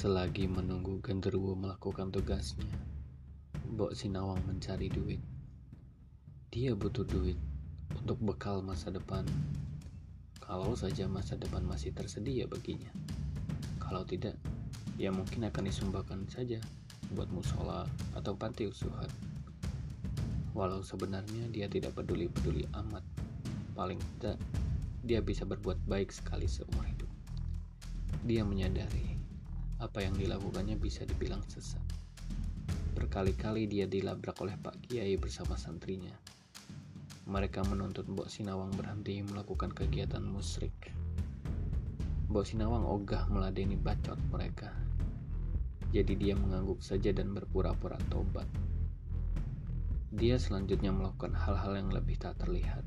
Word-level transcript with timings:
Selagi 0.00 0.48
menunggu 0.48 0.96
genderuwo 1.04 1.52
melakukan 1.52 2.08
tugasnya, 2.08 2.72
Mbok 3.68 3.92
Sinawang 3.92 4.40
mencari 4.48 4.88
duit. 4.88 5.20
Dia 6.48 6.72
butuh 6.72 7.04
duit 7.04 7.36
untuk 7.92 8.16
bekal 8.24 8.64
masa 8.64 8.88
depan. 8.88 9.28
Kalau 10.40 10.72
saja 10.72 11.04
masa 11.04 11.36
depan 11.36 11.68
masih 11.68 11.92
tersedia 11.92 12.48
baginya. 12.48 12.88
Kalau 13.76 14.00
tidak, 14.08 14.40
ya 14.96 15.12
mungkin 15.12 15.44
akan 15.44 15.68
disumbangkan 15.68 16.24
saja 16.32 16.64
buat 17.12 17.28
musola 17.28 17.84
atau 18.16 18.32
panti 18.32 18.72
usuhan. 18.72 19.12
Walau 20.56 20.80
sebenarnya 20.80 21.44
dia 21.52 21.68
tidak 21.68 21.92
peduli-peduli 21.92 22.64
amat. 22.72 23.04
Paling 23.76 24.00
tidak, 24.16 24.40
dia 25.04 25.20
bisa 25.20 25.44
berbuat 25.44 25.76
baik 25.84 26.08
sekali 26.08 26.48
seumur 26.48 26.88
hidup. 26.88 27.12
Dia 28.24 28.48
menyadari 28.48 29.19
apa 29.80 30.04
yang 30.04 30.12
dilakukannya 30.12 30.76
bisa 30.76 31.08
dibilang 31.08 31.40
sesat. 31.48 31.80
Berkali-kali 32.92 33.64
dia 33.64 33.88
dilabrak 33.88 34.36
oleh 34.44 34.52
Pak 34.60 34.76
Kiai 34.84 35.16
bersama 35.16 35.56
santrinya. 35.56 36.12
Mereka 37.24 37.64
menuntut 37.64 38.04
Mbok 38.04 38.28
Sinawang 38.28 38.76
berhenti 38.76 39.24
melakukan 39.24 39.72
kegiatan 39.72 40.20
musrik. 40.20 40.92
Mbok 42.28 42.44
Sinawang 42.44 42.84
ogah 42.84 43.24
meladeni 43.32 43.80
bacot 43.80 44.20
mereka. 44.28 44.68
Jadi 45.90 46.14
dia 46.14 46.36
mengangguk 46.36 46.84
saja 46.84 47.10
dan 47.10 47.32
berpura-pura 47.32 47.96
tobat. 48.12 48.46
Dia 50.12 50.36
selanjutnya 50.36 50.92
melakukan 50.92 51.32
hal-hal 51.32 51.80
yang 51.80 51.90
lebih 51.90 52.20
tak 52.20 52.36
terlihat. 52.38 52.84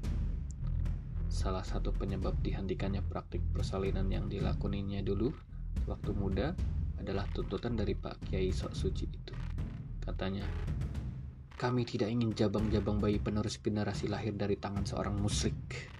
Salah 1.33 1.65
satu 1.65 1.89
penyebab 1.89 2.37
dihentikannya 2.45 3.01
praktik 3.01 3.41
persalinan 3.49 4.13
yang 4.13 4.29
dilakoninya 4.29 5.01
dulu 5.01 5.33
waktu 5.89 6.11
muda 6.13 6.53
adalah 7.03 7.27
tuntutan 7.35 7.75
dari 7.75 7.99
Pak 7.99 8.31
Kiai 8.31 8.55
Sok 8.55 8.71
Suci 8.71 9.05
itu. 9.11 9.35
Katanya, 9.99 10.47
kami 11.59 11.83
tidak 11.83 12.07
ingin 12.07 12.31
jabang-jabang 12.31 13.03
bayi 13.03 13.19
penerus 13.19 13.59
generasi 13.59 14.07
lahir 14.07 14.31
dari 14.33 14.55
tangan 14.55 14.87
seorang 14.87 15.19
musrik. 15.19 15.91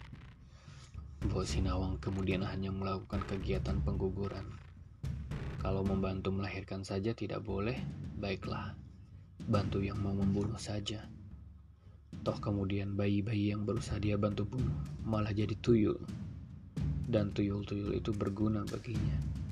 Mbok 1.27 1.43
Sinawang 1.47 1.99
kemudian 2.03 2.43
hanya 2.47 2.71
melakukan 2.71 3.23
kegiatan 3.27 3.79
pengguguran. 3.83 4.43
Kalau 5.63 5.83
membantu 5.83 6.35
melahirkan 6.35 6.83
saja 6.83 7.15
tidak 7.15 7.43
boleh, 7.43 7.79
baiklah. 8.19 8.75
Bantu 9.43 9.79
yang 9.79 9.99
mau 9.99 10.11
membunuh 10.11 10.59
saja. 10.59 11.07
Toh 12.23 12.39
kemudian 12.39 12.95
bayi-bayi 12.95 13.51
yang 13.55 13.63
berusaha 13.67 13.99
dia 13.99 14.15
bantu 14.15 14.47
bunuh 14.47 14.75
malah 15.03 15.31
jadi 15.31 15.55
tuyul. 15.59 15.99
Dan 17.07 17.31
tuyul-tuyul 17.31 17.95
itu 17.95 18.11
berguna 18.11 18.63
baginya. 18.67 19.42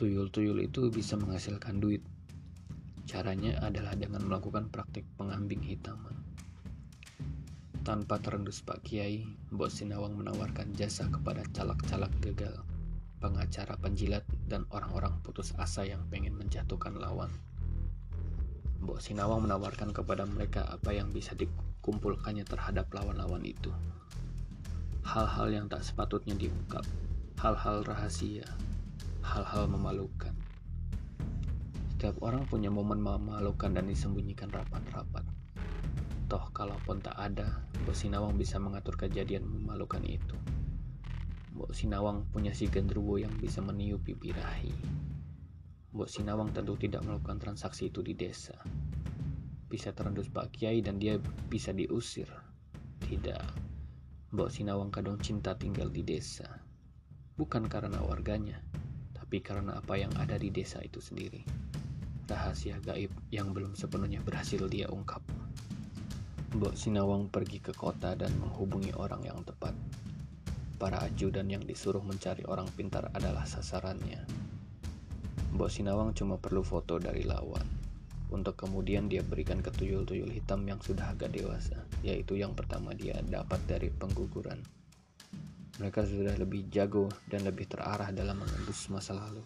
Tuyul-tuyul 0.00 0.64
itu 0.64 0.88
bisa 0.88 1.12
menghasilkan 1.20 1.76
duit. 1.76 2.00
Caranya 3.04 3.60
adalah 3.60 3.92
dengan 3.92 4.24
melakukan 4.24 4.72
praktik 4.72 5.04
pengambing 5.20 5.60
hitaman. 5.60 6.16
Tanpa 7.84 8.16
terendus 8.16 8.64
Pak 8.64 8.80
Kiai, 8.80 9.28
Mbok 9.52 9.68
Sinawang 9.68 10.16
menawarkan 10.16 10.72
jasa 10.72 11.04
kepada 11.12 11.44
calak-calak 11.52 12.08
gagal, 12.24 12.64
pengacara 13.20 13.76
penjilat, 13.76 14.24
dan 14.48 14.64
orang-orang 14.72 15.20
putus 15.20 15.52
asa 15.60 15.84
yang 15.84 16.00
pengen 16.08 16.32
menjatuhkan 16.32 16.96
lawan. 16.96 17.28
Mbok 18.80 19.04
Sinawang 19.04 19.44
menawarkan 19.44 19.92
kepada 19.92 20.24
mereka 20.24 20.64
apa 20.64 20.96
yang 20.96 21.12
bisa 21.12 21.36
dikumpulkannya 21.36 22.48
terhadap 22.48 22.88
lawan-lawan 22.96 23.44
itu. 23.44 23.68
Hal-hal 25.04 25.52
yang 25.52 25.68
tak 25.68 25.84
sepatutnya 25.84 26.40
diungkap, 26.40 26.88
hal-hal 27.36 27.84
rahasia, 27.84 28.48
hal-hal 29.20 29.68
memalukan. 29.68 30.32
Setiap 31.92 32.16
orang 32.24 32.48
punya 32.48 32.72
momen 32.72 33.04
memalukan 33.04 33.76
dan 33.76 33.84
disembunyikan 33.84 34.48
rapat-rapat. 34.48 35.20
Toh 36.32 36.48
kalaupun 36.56 37.04
tak 37.04 37.18
ada, 37.18 37.60
Mbok 37.84 37.92
Sinawang 37.92 38.38
bisa 38.40 38.56
mengatur 38.56 38.96
kejadian 38.96 39.44
memalukan 39.44 40.00
itu. 40.06 40.38
Mbok 41.52 41.76
Sinawang 41.76 42.24
punya 42.32 42.56
si 42.56 42.72
gendruwo 42.72 43.20
yang 43.20 43.34
bisa 43.36 43.60
meniup 43.60 44.00
birahi. 44.06 44.72
Mbok 45.92 46.08
Sinawang 46.08 46.56
tentu 46.56 46.78
tidak 46.78 47.04
melakukan 47.04 47.36
transaksi 47.42 47.92
itu 47.92 48.00
di 48.00 48.16
desa. 48.16 48.56
Bisa 49.68 49.92
terendus 49.92 50.30
Pak 50.32 50.56
Kiai 50.56 50.80
dan 50.80 50.96
dia 50.96 51.20
bisa 51.50 51.74
diusir. 51.74 52.30
Tidak. 53.04 53.44
Mbok 54.32 54.48
Sinawang 54.48 54.94
kadang 54.94 55.20
cinta 55.20 55.58
tinggal 55.58 55.90
di 55.90 56.06
desa. 56.06 56.46
Bukan 57.34 57.66
karena 57.66 57.98
warganya, 58.06 58.62
tapi 59.30 59.46
karena 59.46 59.78
apa 59.78 59.94
yang 59.94 60.10
ada 60.18 60.34
di 60.34 60.50
desa 60.50 60.82
itu 60.82 60.98
sendiri. 60.98 61.46
Rahasia 62.26 62.82
gaib 62.82 63.14
yang 63.30 63.54
belum 63.54 63.78
sepenuhnya 63.78 64.18
berhasil 64.26 64.66
dia 64.66 64.90
ungkap. 64.90 65.22
Mbok 66.58 66.74
Sinawang 66.74 67.30
pergi 67.30 67.62
ke 67.62 67.70
kota 67.70 68.18
dan 68.18 68.34
menghubungi 68.42 68.90
orang 68.98 69.22
yang 69.22 69.38
tepat. 69.46 69.70
Para 70.82 71.06
ajudan 71.06 71.46
yang 71.46 71.62
disuruh 71.62 72.02
mencari 72.02 72.42
orang 72.50 72.66
pintar 72.74 73.06
adalah 73.14 73.46
sasarannya. 73.46 74.18
Mbok 75.54 75.70
Sinawang 75.70 76.10
cuma 76.10 76.34
perlu 76.34 76.66
foto 76.66 76.98
dari 76.98 77.22
lawan. 77.22 77.70
Untuk 78.34 78.58
kemudian 78.58 79.06
dia 79.06 79.22
berikan 79.22 79.62
ke 79.62 79.70
tuyul-tuyul 79.70 80.34
hitam 80.34 80.66
yang 80.66 80.82
sudah 80.82 81.14
agak 81.14 81.30
dewasa, 81.30 81.78
yaitu 82.02 82.34
yang 82.34 82.50
pertama 82.58 82.98
dia 82.98 83.14
dapat 83.30 83.62
dari 83.70 83.94
pengguguran. 83.94 84.79
Mereka 85.80 86.04
sudah 86.04 86.36
lebih 86.36 86.68
jago 86.68 87.08
dan 87.32 87.40
lebih 87.40 87.64
terarah 87.64 88.12
dalam 88.12 88.36
mengendus 88.36 88.92
masa 88.92 89.16
lalu. 89.16 89.40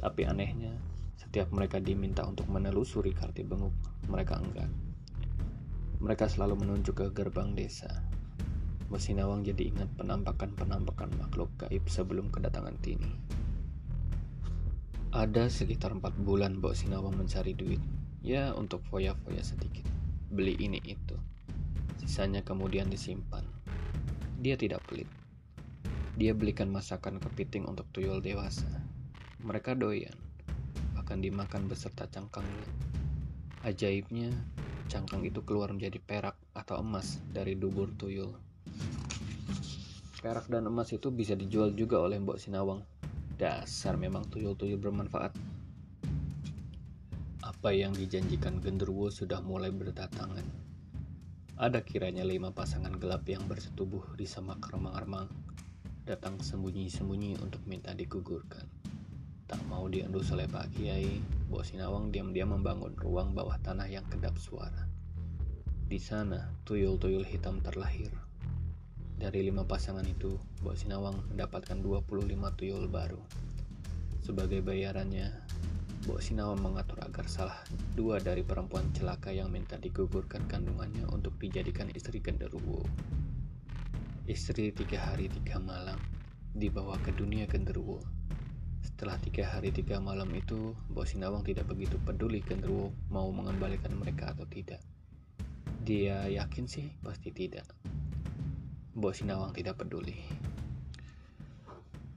Tapi 0.00 0.24
anehnya, 0.24 0.72
setiap 1.20 1.52
mereka 1.52 1.76
diminta 1.76 2.24
untuk 2.24 2.48
menelusuri 2.48 3.12
karti 3.12 3.44
benguk, 3.44 3.76
mereka 4.08 4.40
enggan. 4.40 4.72
Mereka 6.00 6.32
selalu 6.32 6.64
menunjuk 6.64 6.96
ke 6.96 7.06
gerbang 7.12 7.52
desa. 7.52 8.00
Mesinawang 8.88 9.44
jadi 9.44 9.76
ingat 9.76 9.92
penampakan-penampakan 10.00 11.12
makhluk 11.20 11.52
gaib 11.60 11.84
sebelum 11.84 12.32
kedatangan 12.32 12.80
Tini. 12.80 13.12
Ada 15.12 15.52
sekitar 15.52 15.92
empat 15.92 16.16
bulan 16.16 16.64
Mbok 16.64 16.72
Sinawang 16.72 17.12
mencari 17.12 17.52
duit, 17.52 17.84
ya 18.24 18.56
untuk 18.56 18.80
foya-foya 18.88 19.44
sedikit, 19.44 19.84
beli 20.32 20.56
ini 20.56 20.80
itu. 20.80 21.16
Sisanya 22.00 22.40
kemudian 22.40 22.88
disimpan. 22.88 23.44
Dia 24.40 24.60
tidak 24.60 24.84
pelit, 24.88 25.08
dia 26.16 26.32
belikan 26.32 26.72
masakan 26.72 27.20
kepiting 27.20 27.68
untuk 27.68 27.84
tuyul 27.92 28.24
dewasa. 28.24 28.64
Mereka 29.44 29.76
doyan, 29.76 30.16
bahkan 30.96 31.20
dimakan 31.20 31.68
beserta 31.68 32.08
cangkangnya. 32.08 32.72
Ajaibnya, 33.68 34.32
cangkang 34.88 35.28
itu 35.28 35.44
keluar 35.44 35.68
menjadi 35.76 36.00
perak 36.00 36.40
atau 36.56 36.80
emas 36.80 37.20
dari 37.36 37.52
dubur 37.52 37.92
tuyul. 38.00 38.32
Perak 40.24 40.48
dan 40.48 40.64
emas 40.64 40.88
itu 40.96 41.12
bisa 41.12 41.36
dijual 41.36 41.76
juga 41.76 42.00
oleh 42.00 42.16
Mbok 42.16 42.40
Sinawang. 42.40 42.80
Dasar 43.36 44.00
memang 44.00 44.24
tuyul-tuyul 44.32 44.80
bermanfaat. 44.80 45.36
Apa 47.44 47.76
yang 47.76 47.92
dijanjikan 47.92 48.64
genderuwo 48.64 49.12
sudah 49.12 49.44
mulai 49.44 49.68
berdatangan. 49.68 50.48
Ada 51.60 51.84
kiranya 51.84 52.24
lima 52.24 52.56
pasangan 52.56 52.96
gelap 52.96 53.28
yang 53.28 53.44
bersetubuh 53.44 54.16
di 54.16 54.24
semak 54.24 54.64
remang-remang 54.72 55.28
datang 56.06 56.38
sembunyi-sembunyi 56.38 57.42
untuk 57.42 57.58
minta 57.66 57.90
digugurkan. 57.90 58.62
Tak 59.50 59.58
mau 59.66 59.90
diendus 59.90 60.30
oleh 60.30 60.46
Pak 60.46 60.78
Kiai, 60.78 61.18
Bos 61.50 61.74
Sinawang 61.74 62.14
diam-diam 62.14 62.54
membangun 62.54 62.94
ruang 62.94 63.34
bawah 63.34 63.58
tanah 63.58 63.90
yang 63.90 64.06
kedap 64.06 64.38
suara. 64.38 64.86
Di 65.90 65.98
sana, 65.98 66.54
tuyul-tuyul 66.62 67.26
hitam 67.26 67.58
terlahir. 67.58 68.14
Dari 69.18 69.50
lima 69.50 69.66
pasangan 69.66 70.06
itu, 70.06 70.38
Bos 70.62 70.86
Sinawang 70.86 71.26
mendapatkan 71.34 71.82
25 71.82 72.54
tuyul 72.54 72.86
baru. 72.86 73.18
Sebagai 74.22 74.62
bayarannya, 74.62 75.34
Bok 76.06 76.22
Sinawang 76.22 76.62
mengatur 76.62 77.02
agar 77.02 77.26
salah 77.26 77.58
dua 77.98 78.22
dari 78.22 78.46
perempuan 78.46 78.94
celaka 78.94 79.34
yang 79.34 79.50
minta 79.50 79.74
digugurkan 79.74 80.46
kandungannya 80.46 81.02
untuk 81.10 81.34
dijadikan 81.42 81.90
istri 81.90 82.22
genderuwo. 82.22 82.86
Istri 84.26 84.74
tiga 84.74 84.98
hari 84.98 85.30
tiga 85.30 85.62
malam 85.62 86.02
dibawa 86.50 86.98
ke 86.98 87.14
dunia 87.14 87.46
genderuwo. 87.46 88.02
Setelah 88.82 89.22
tiga 89.22 89.46
hari 89.46 89.70
tiga 89.70 90.02
malam 90.02 90.26
itu, 90.34 90.74
Bos 90.90 91.14
Sinawang 91.14 91.46
tidak 91.46 91.70
begitu 91.70 91.94
peduli 92.02 92.42
genderuwo 92.42 92.90
mau 93.06 93.30
mengembalikan 93.30 93.94
mereka 93.94 94.34
atau 94.34 94.42
tidak. 94.50 94.82
Dia 95.86 96.26
yakin 96.26 96.66
sih 96.66 96.90
pasti 97.06 97.30
tidak. 97.30 97.70
Bos 98.98 99.22
Sinawang 99.22 99.54
tidak 99.54 99.78
peduli. 99.78 100.18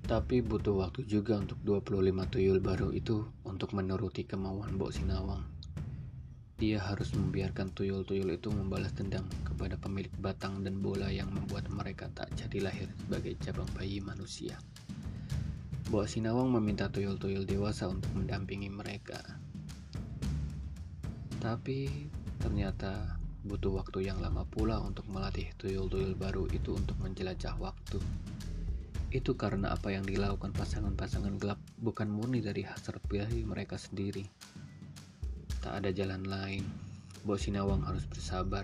Tapi 0.10 0.42
butuh 0.42 0.82
waktu 0.82 1.06
juga 1.06 1.38
untuk 1.38 1.62
25 1.62 2.10
tuyul 2.34 2.58
baru 2.58 2.90
itu 2.90 3.22
untuk 3.46 3.78
menuruti 3.78 4.26
kemauan 4.26 4.82
Bok 4.82 4.98
Sinawang. 4.98 5.59
Dia 6.60 6.76
harus 6.84 7.16
membiarkan 7.16 7.72
tuyul-tuyul 7.72 8.36
itu 8.36 8.52
membalas 8.52 8.92
dendam 8.92 9.24
kepada 9.48 9.80
pemilik 9.80 10.12
batang 10.20 10.60
dan 10.60 10.84
bola 10.84 11.08
yang 11.08 11.32
membuat 11.32 11.72
mereka 11.72 12.12
tak 12.12 12.28
jadi 12.36 12.68
lahir 12.68 12.92
sebagai 13.00 13.40
cabang 13.40 13.72
bayi 13.80 14.04
manusia. 14.04 14.60
Mbok 15.88 16.04
Sinawang 16.04 16.52
meminta 16.52 16.92
tuyul-tuyul 16.92 17.48
dewasa 17.48 17.88
untuk 17.88 18.12
mendampingi 18.12 18.68
mereka. 18.68 19.24
Tapi 21.40 22.12
ternyata 22.44 23.16
butuh 23.48 23.80
waktu 23.80 24.12
yang 24.12 24.20
lama 24.20 24.44
pula 24.44 24.84
untuk 24.84 25.08
melatih 25.08 25.48
tuyul-tuyul 25.56 26.12
baru 26.20 26.44
itu 26.52 26.76
untuk 26.76 27.00
menjelajah 27.00 27.56
waktu. 27.56 28.04
Itu 29.16 29.40
karena 29.40 29.72
apa 29.74 29.96
yang 29.96 30.04
dilakukan 30.04 30.52
pasangan-pasangan 30.54 31.40
gelap 31.40 31.58
bukan 31.80 32.12
murni 32.12 32.44
dari 32.44 32.68
hasrat 32.68 33.00
birahi 33.08 33.48
mereka 33.48 33.80
sendiri. 33.80 34.28
Tak 35.60 35.84
ada 35.84 35.92
jalan 35.92 36.24
lain. 36.24 36.64
Mbok 37.28 37.36
Sinawang 37.36 37.84
harus 37.84 38.08
bersabar. 38.08 38.64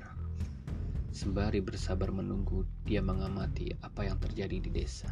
Sembari 1.12 1.60
bersabar 1.60 2.08
menunggu, 2.08 2.64
dia 2.88 3.04
mengamati 3.04 3.76
apa 3.84 4.08
yang 4.08 4.16
terjadi 4.16 4.64
di 4.64 4.72
desa. 4.72 5.12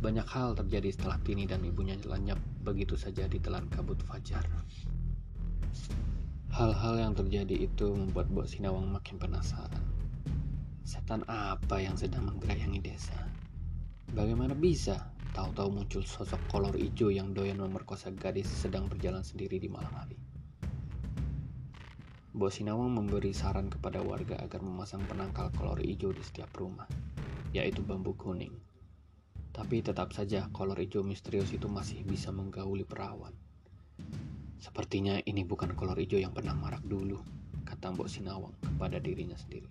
Banyak 0.00 0.24
hal 0.24 0.56
terjadi 0.56 0.88
setelah 0.88 1.20
Tini 1.20 1.44
dan 1.44 1.60
ibunya 1.60 2.00
lenyap 2.00 2.40
begitu 2.64 2.96
saja 2.96 3.28
di 3.28 3.36
telan 3.36 3.68
kabut 3.68 4.00
fajar. 4.00 4.48
Hal-hal 6.56 6.94
yang 6.96 7.12
terjadi 7.12 7.68
itu 7.68 7.92
membuat 7.92 8.32
Bok 8.32 8.48
Sinawang 8.48 8.88
makin 8.88 9.20
penasaran. 9.20 9.84
Setan 10.88 11.20
apa 11.28 11.84
yang 11.84 12.00
sedang 12.00 12.32
menggerayangi 12.32 12.80
desa? 12.80 13.16
Bagaimana 14.16 14.56
bisa 14.56 15.12
tahu-tahu 15.36 15.68
muncul 15.68 16.00
sosok 16.00 16.40
kolor 16.48 16.72
hijau 16.80 17.12
yang 17.12 17.36
doyan 17.36 17.60
memerkosa 17.60 18.08
gadis 18.16 18.48
sedang 18.48 18.88
berjalan 18.88 19.20
sendiri 19.20 19.60
di 19.60 19.68
malam 19.68 19.92
hari? 19.92 20.31
Bok 22.32 22.48
Sinawang 22.48 22.96
memberi 22.96 23.36
saran 23.36 23.68
kepada 23.68 24.00
warga 24.00 24.40
agar 24.40 24.64
memasang 24.64 25.04
penangkal 25.04 25.52
kolor 25.52 25.76
hijau 25.84 26.16
di 26.16 26.24
setiap 26.24 26.48
rumah, 26.56 26.88
yaitu 27.52 27.84
bambu 27.84 28.16
kuning. 28.16 28.56
Tapi 29.52 29.84
tetap 29.84 30.16
saja 30.16 30.48
kolor 30.48 30.80
hijau 30.80 31.04
misterius 31.04 31.52
itu 31.52 31.68
masih 31.68 32.00
bisa 32.08 32.32
menggauli 32.32 32.88
perawan. 32.88 33.36
Sepertinya 34.64 35.20
ini 35.28 35.44
bukan 35.44 35.76
kolor 35.76 36.00
hijau 36.00 36.16
yang 36.16 36.32
pernah 36.32 36.56
marak 36.56 36.80
dulu, 36.88 37.20
kata 37.68 37.92
Mbok 37.92 38.08
Sinawang 38.08 38.56
kepada 38.64 38.96
dirinya 38.96 39.36
sendiri. 39.36 39.68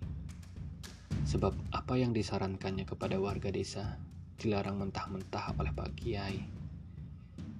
Sebab 1.26 1.74
apa 1.74 1.98
yang 1.98 2.14
disarankannya 2.14 2.86
kepada 2.86 3.18
warga 3.18 3.50
desa 3.50 3.98
dilarang 4.38 4.78
mentah-mentah 4.78 5.58
oleh 5.58 5.74
Pak 5.74 5.98
Kiai. 5.98 6.61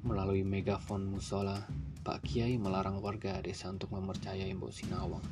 Melalui 0.02 0.42
megafon 0.42 1.06
musola, 1.06 1.62
Pak 2.02 2.26
Kiai 2.26 2.58
melarang 2.58 2.98
warga 2.98 3.38
desa 3.38 3.70
untuk 3.70 3.94
mempercayai 3.94 4.50
Mbok 4.50 4.74
Sinawang. 4.74 5.22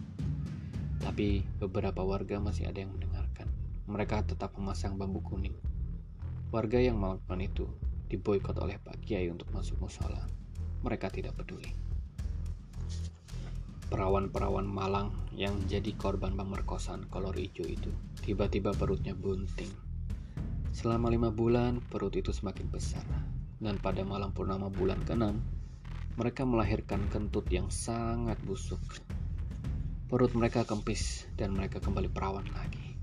Tapi 1.03 1.43
beberapa 1.59 2.07
warga 2.07 2.39
masih 2.39 2.71
ada 2.71 2.87
yang 2.87 2.95
mendengarkan. 2.95 3.51
Mereka 3.91 4.31
tetap 4.31 4.55
memasang 4.55 4.95
bambu 4.95 5.27
kuning 5.27 5.59
Warga 6.55 6.79
yang 6.79 7.03
melakukan 7.03 7.43
itu 7.43 7.67
diboykot 8.15 8.63
oleh 8.63 8.79
Pak 8.79 9.03
Kiai 9.03 9.27
untuk 9.27 9.51
masuk 9.51 9.75
musola. 9.83 10.23
Mereka 10.87 11.11
tidak 11.11 11.35
peduli. 11.35 11.75
Perawan-perawan 13.91 14.71
Malang 14.71 15.11
yang 15.35 15.59
jadi 15.67 15.91
korban 15.99 16.39
pemerkosaan 16.39 17.11
kolor 17.11 17.35
hijau 17.35 17.67
itu 17.67 17.91
tiba-tiba 18.23 18.71
perutnya 18.71 19.19
bunting. 19.19 19.75
Selama 20.71 21.11
lima 21.11 21.35
bulan 21.35 21.83
perut 21.91 22.15
itu 22.15 22.31
semakin 22.31 22.71
besar 22.71 23.03
dan 23.61 23.77
pada 23.77 24.01
malam 24.03 24.33
purnama 24.33 24.73
bulan 24.73 25.05
ke-6 25.05 25.61
mereka 26.21 26.43
melahirkan 26.45 27.07
kentut 27.09 27.47
yang 27.49 27.73
sangat 27.73 28.37
busuk. 28.45 28.81
Perut 30.11 30.35
mereka 30.35 30.67
kempis 30.67 31.25
dan 31.39 31.55
mereka 31.55 31.79
kembali 31.79 32.11
perawan 32.11 32.45
lagi. 32.51 32.99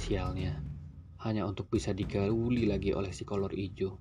Sialnya, 0.00 0.56
hanya 1.22 1.44
untuk 1.44 1.68
bisa 1.68 1.92
digauli 1.92 2.64
lagi 2.64 2.96
oleh 2.96 3.12
si 3.12 3.22
kolor 3.28 3.52
hijau. 3.52 4.00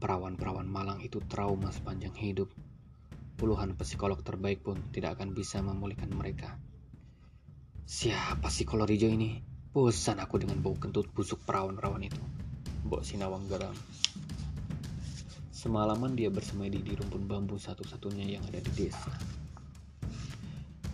Perawan-perawan 0.00 0.68
Malang 0.68 1.00
itu 1.00 1.22
trauma 1.28 1.70
sepanjang 1.70 2.16
hidup. 2.18 2.52
Puluhan 3.40 3.72
psikolog 3.78 4.20
terbaik 4.20 4.60
pun 4.60 4.76
tidak 4.92 5.16
akan 5.20 5.32
bisa 5.32 5.64
memulihkan 5.64 6.12
mereka. 6.12 6.60
Siapa 7.88 8.50
si 8.52 8.68
kolor 8.68 8.90
hijau 8.90 9.12
ini? 9.12 9.40
Bosan 9.70 10.18
aku 10.18 10.42
dengan 10.42 10.58
bau 10.60 10.74
kentut 10.74 11.08
busuk 11.14 11.40
perawan-perawan 11.46 12.04
itu. 12.04 12.20
Mbok 12.84 13.06
Sinawang 13.06 13.46
geram. 13.46 13.76
Semalaman 15.60 16.16
dia 16.16 16.32
bersemedi 16.32 16.80
di 16.80 16.96
rumpun 16.96 17.28
bambu 17.28 17.60
satu-satunya 17.60 18.24
yang 18.24 18.40
ada 18.48 18.64
di 18.64 18.72
desa. 18.72 19.12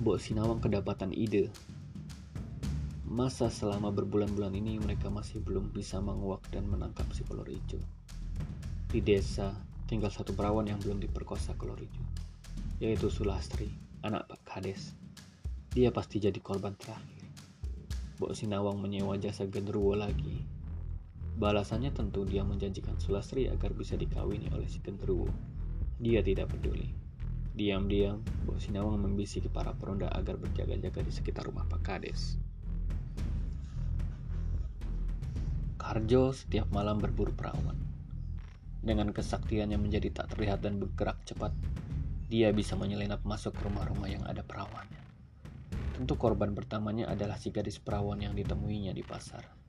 Mbok 0.03 0.19
Sinawang 0.19 0.59
kedapatan 0.59 1.15
ide 1.15 1.55
Masa 3.07 3.47
selama 3.47 3.95
berbulan-bulan 3.95 4.51
ini 4.59 4.83
mereka 4.83 5.07
masih 5.07 5.39
belum 5.39 5.71
bisa 5.71 6.03
menguak 6.03 6.43
dan 6.51 6.67
menangkap 6.67 7.07
si 7.15 7.23
kolor 7.23 7.47
hijau. 7.47 7.79
Di 8.91 8.99
desa 8.99 9.55
tinggal 9.87 10.11
satu 10.11 10.35
perawan 10.35 10.67
yang 10.67 10.83
belum 10.83 10.99
diperkosa 10.99 11.55
kolor 11.55 11.79
hijau, 11.79 12.03
yaitu 12.83 13.07
Sulastri, 13.07 13.71
anak 14.03 14.27
Pak 14.27 14.43
Kades. 14.51 14.99
Dia 15.79 15.95
pasti 15.95 16.19
jadi 16.19 16.43
korban 16.43 16.75
terakhir. 16.75 17.23
Bok 18.19 18.35
Sinawang 18.35 18.83
menyewa 18.83 19.15
jasa 19.15 19.47
genderuwo 19.47 19.95
lagi. 19.95 20.56
Balasannya 21.37 21.93
tentu 21.93 22.25
dia 22.25 22.41
menjanjikan 22.49 22.97
Sulastri 22.97 23.45
agar 23.53 23.77
bisa 23.77 23.93
dikawini 23.93 24.49
oleh 24.57 24.65
si 24.65 24.81
genderuwo. 24.81 25.29
Dia 26.01 26.25
tidak 26.25 26.57
peduli. 26.57 26.89
Diam-diam, 27.53 28.25
Bok 28.49 28.57
Sinawang 28.57 29.05
membisiki 29.05 29.53
para 29.53 29.77
peronda 29.77 30.09
agar 30.17 30.41
berjaga-jaga 30.41 31.05
di 31.05 31.13
sekitar 31.13 31.45
rumah 31.45 31.69
Pak 31.69 31.81
Kades. 31.85 32.41
Harjo 35.77 36.33
setiap 36.33 36.73
malam 36.73 36.97
berburu 36.97 37.37
perawan. 37.37 37.77
Dengan 38.81 39.13
kesaktiannya 39.13 39.77
menjadi 39.77 40.09
tak 40.17 40.37
terlihat 40.37 40.65
dan 40.65 40.81
bergerak 40.81 41.21
cepat, 41.29 41.53
dia 42.33 42.49
bisa 42.51 42.81
menyelinap 42.81 43.21
masuk 43.29 43.53
ke 43.53 43.61
rumah-rumah 43.69 44.09
yang 44.09 44.25
ada 44.25 44.41
perawannya. 44.41 45.05
Tentu 46.01 46.17
korban 46.17 46.57
pertamanya 46.57 47.13
adalah 47.13 47.37
si 47.37 47.53
gadis 47.53 47.77
perawan 47.77 48.25
yang 48.25 48.33
ditemuinya 48.33 48.97
di 48.97 49.05
pasar. 49.05 49.66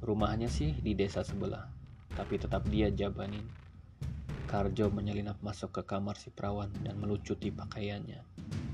Rumahnya 0.00 0.48
sih 0.48 0.72
di 0.80 0.96
desa 0.96 1.20
sebelah, 1.20 1.68
tapi 2.16 2.40
tetap 2.40 2.64
dia 2.72 2.88
jabanin. 2.88 3.44
Karjo 4.48 4.88
menyelinap 4.88 5.36
masuk 5.44 5.76
ke 5.76 5.82
kamar 5.84 6.16
si 6.16 6.32
perawan 6.32 6.72
dan 6.80 6.96
melucuti 6.96 7.52
pakaiannya. 7.52 8.24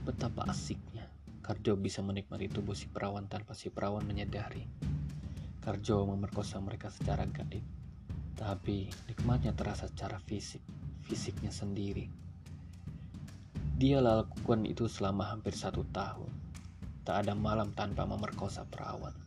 Betapa 0.07 0.47
asiknya. 0.47 1.03
Karjo 1.43 1.75
bisa 1.75 1.99
menikmati 1.99 2.47
tubuh 2.47 2.79
si 2.79 2.87
perawan 2.87 3.27
tanpa 3.27 3.59
si 3.59 3.75
perawan 3.75 4.07
menyadari. 4.07 4.63
Karjo 5.67 6.07
memerkosa 6.07 6.63
mereka 6.63 6.95
secara 6.95 7.27
gaib, 7.27 7.67
tapi 8.39 8.87
nikmatnya 9.11 9.51
terasa 9.51 9.91
secara 9.91 10.23
fisik, 10.23 10.63
fisiknya 11.11 11.51
sendiri. 11.51 12.07
Dia 13.75 13.99
lakukan 13.99 14.63
itu 14.63 14.87
selama 14.87 15.27
hampir 15.35 15.59
satu 15.59 15.83
tahun. 15.91 16.31
Tak 17.03 17.27
ada 17.27 17.35
malam 17.35 17.75
tanpa 17.75 18.07
memerkosa 18.07 18.63
perawan. 18.63 19.26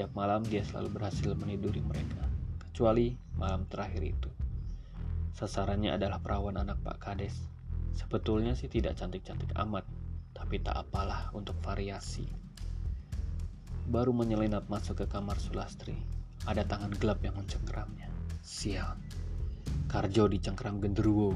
Tiap 0.00 0.16
malam 0.16 0.40
dia 0.48 0.64
selalu 0.64 0.96
berhasil 0.96 1.36
meniduri 1.36 1.84
mereka, 1.84 2.24
kecuali 2.56 3.12
malam 3.36 3.68
terakhir 3.68 4.00
itu. 4.00 4.32
Sasarannya 5.36 5.92
adalah 5.92 6.24
perawan 6.24 6.56
anak 6.56 6.80
Pak 6.80 7.04
Kades. 7.04 7.36
Sebetulnya 7.92 8.56
sih 8.56 8.72
tidak 8.72 8.96
cantik-cantik 8.96 9.52
amat, 9.60 9.84
tapi 10.32 10.56
tak 10.56 10.88
apalah 10.88 11.28
untuk 11.36 11.60
variasi 11.60 12.24
baru 13.90 14.14
menyelinap 14.14 14.70
masuk 14.70 15.02
ke 15.02 15.06
kamar 15.10 15.34
Sulastri. 15.36 15.98
Ada 16.46 16.62
tangan 16.62 16.94
gelap 16.96 17.20
yang 17.26 17.34
mencengkeramnya. 17.34 18.06
Sial. 18.40 18.94
Karjo 19.90 20.30
dicengkeram 20.30 20.78
genderuwo. 20.78 21.34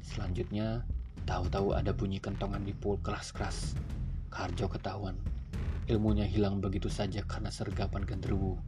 Selanjutnya, 0.00 0.86
tahu-tahu 1.26 1.74
ada 1.74 1.90
bunyi 1.92 2.22
kentongan 2.22 2.62
di 2.62 2.72
pool 2.72 2.96
keras-keras. 3.02 3.74
Karjo 4.32 4.70
ketahuan. 4.70 5.18
Ilmunya 5.88 6.28
hilang 6.28 6.60
begitu 6.60 6.92
saja 6.92 7.24
karena 7.24 7.48
sergapan 7.48 8.04
genderuwo. 8.04 8.60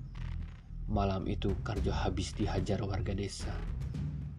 Malam 0.88 1.28
itu 1.28 1.52
Karjo 1.60 1.92
habis 1.92 2.32
dihajar 2.32 2.80
warga 2.80 3.12
desa. 3.12 3.52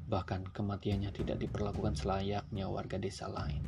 Bahkan 0.09 0.49
kematiannya 0.49 1.13
tidak 1.13 1.37
diperlakukan 1.45 1.93
selayaknya 1.93 2.65
warga 2.65 2.97
desa 2.97 3.29
lain. 3.29 3.61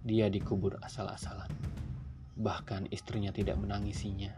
Dia 0.00 0.32
dikubur 0.32 0.80
asal-asalan. 0.80 1.52
Bahkan 2.40 2.88
istrinya 2.88 3.36
tidak 3.36 3.60
menangisinya. 3.60 4.32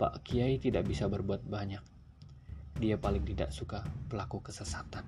Pak 0.00 0.24
Kiai 0.24 0.56
tidak 0.56 0.88
bisa 0.88 1.04
berbuat 1.04 1.44
banyak. 1.44 1.84
Dia 2.80 2.96
paling 2.96 3.28
tidak 3.28 3.52
suka 3.52 3.84
pelaku 4.08 4.40
kesesatan. 4.40 5.04